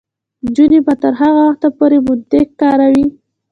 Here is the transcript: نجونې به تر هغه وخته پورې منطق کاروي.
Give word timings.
نجونې 0.43 0.79
به 0.85 0.93
تر 1.01 1.13
هغه 1.21 1.41
وخته 1.47 1.67
پورې 1.77 1.97
منطق 2.05 2.47
کاروي. 2.61 3.05